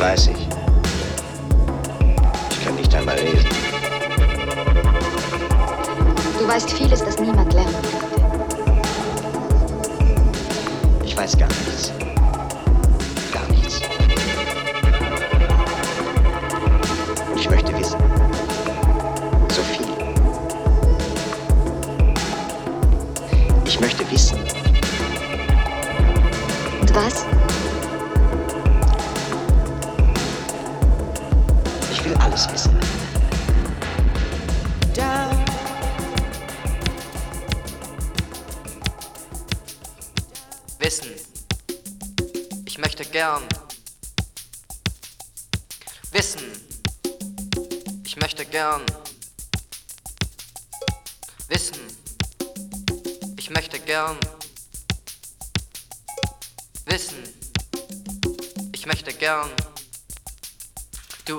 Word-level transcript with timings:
weiß 0.00 0.28
ich. 0.28 0.48
Ich 2.50 2.64
kann 2.64 2.74
nicht 2.74 2.94
einmal 2.94 3.16
reden. 3.16 3.44
Du 6.38 6.48
weißt 6.48 6.72
vieles, 6.72 7.04
das 7.04 7.18
niemand. 7.18 7.39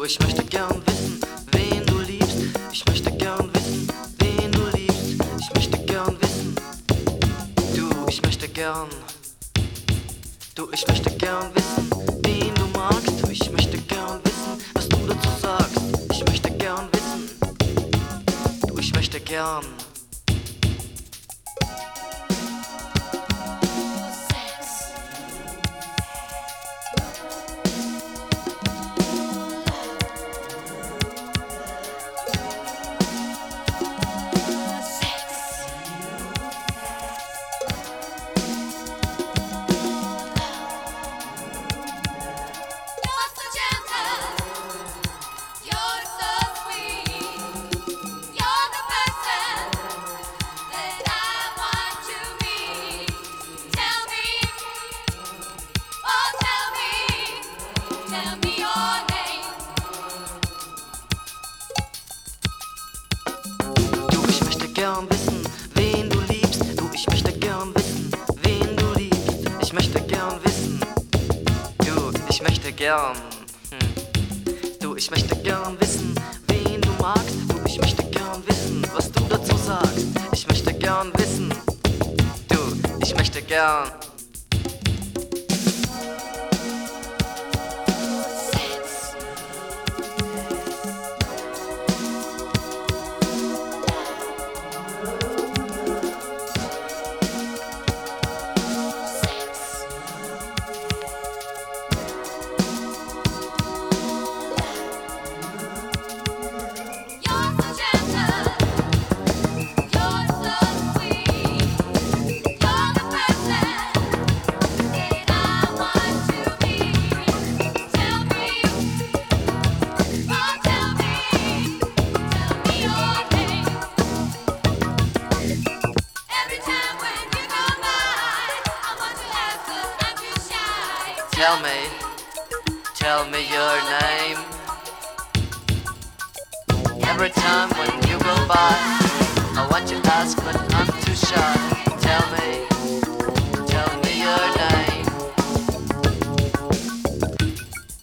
ich 0.06 0.20
möchte 0.20 0.44
gern 0.44 0.82
wissen, 0.86 1.20
wen 1.52 1.86
du 1.86 2.00
liebst. 2.00 2.38
Ich 2.72 2.86
möchte 2.88 3.12
gern 3.12 3.50
wissen, 3.54 3.88
wen 4.20 4.52
du 4.52 4.66
liebst. 4.76 5.16
Ich 5.40 5.54
möchte 5.54 5.78
gern 5.86 6.18
wissen, 6.22 6.56
du, 7.76 8.08
ich 8.08 8.22
möchte 8.24 8.48
gern. 8.48 8.88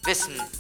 Wissen. 0.08 0.57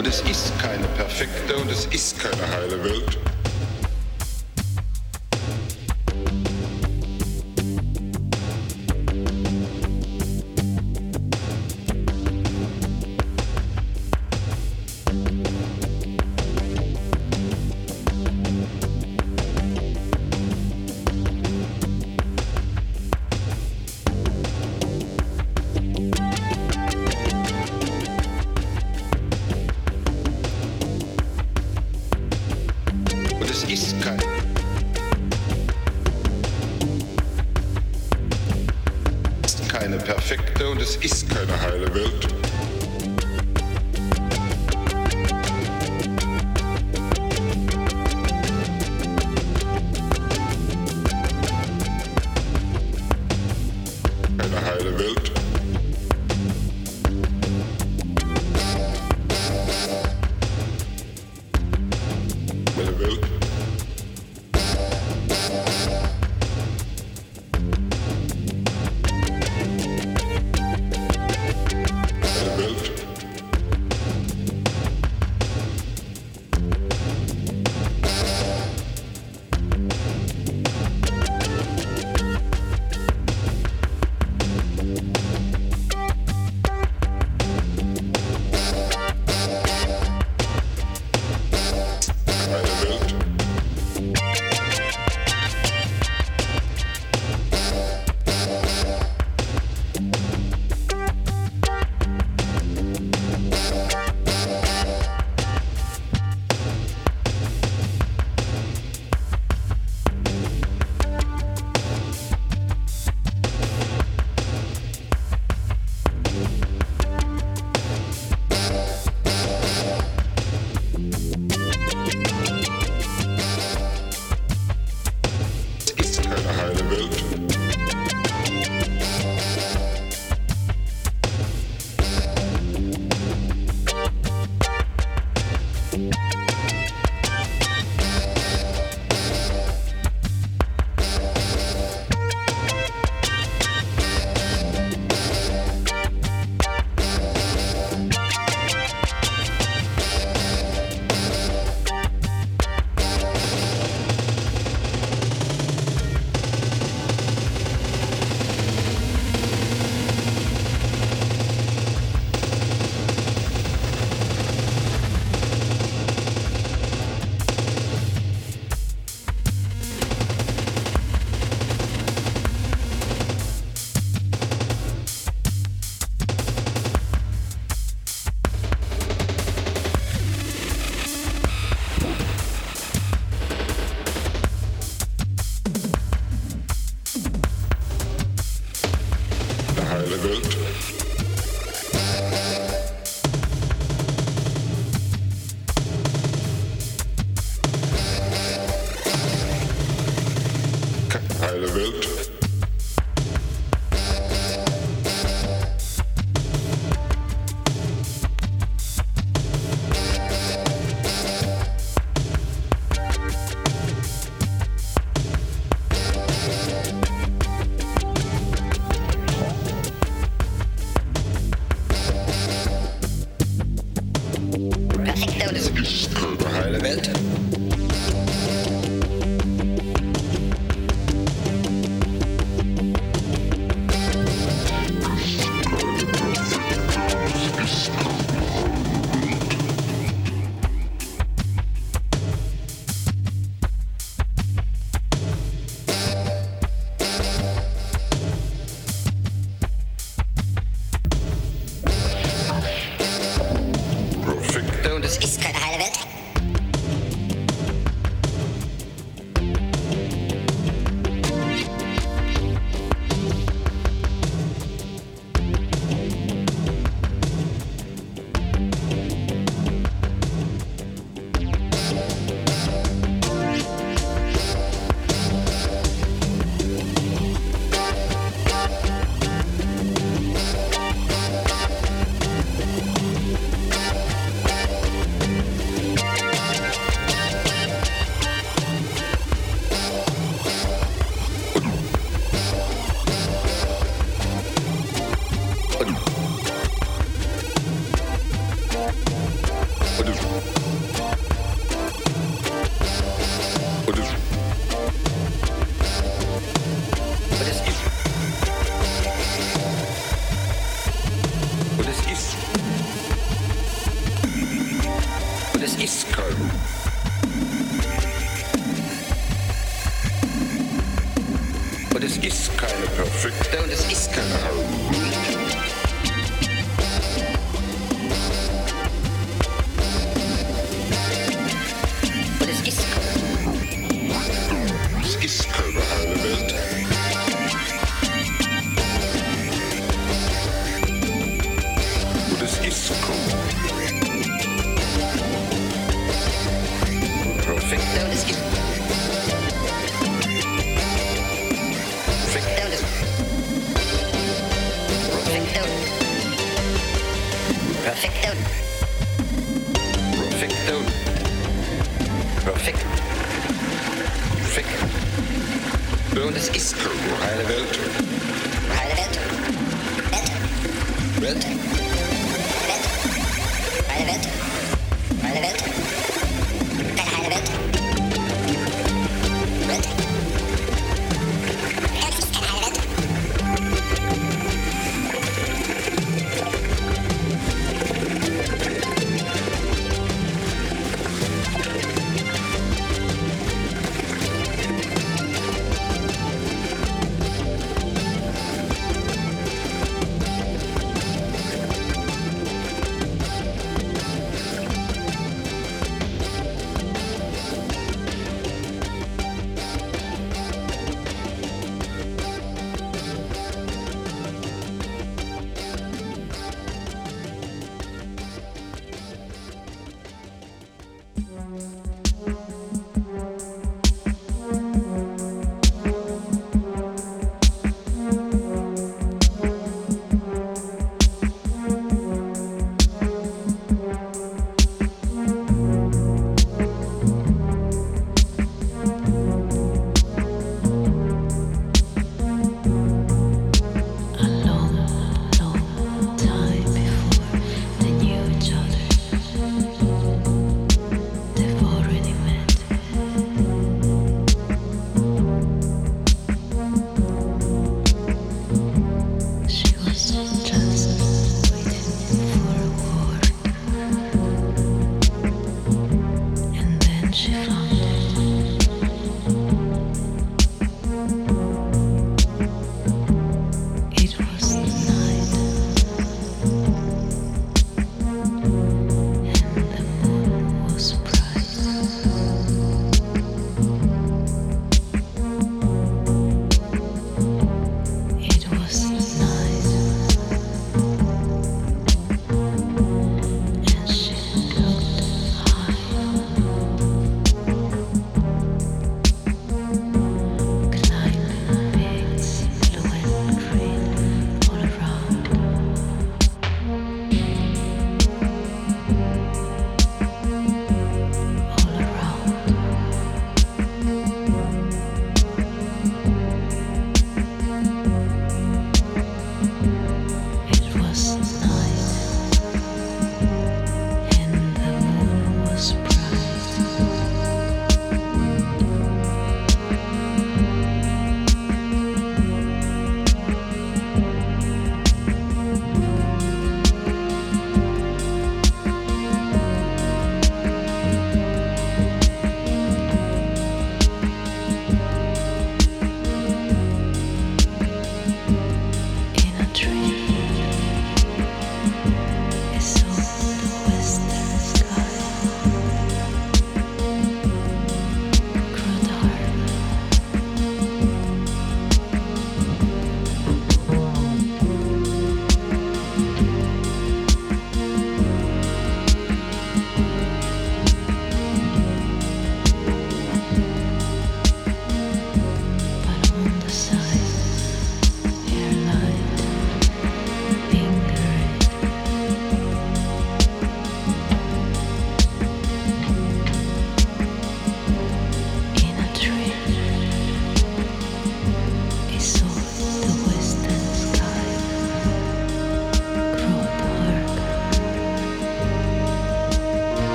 Und 0.00 0.06
es 0.06 0.22
ist 0.22 0.58
keine 0.58 0.86
perfekte 0.96 1.54
und 1.58 1.70
es 1.70 1.84
ist 1.84 2.18
keine 2.18 2.40
heile 2.56 2.82
Welt. 2.82 3.18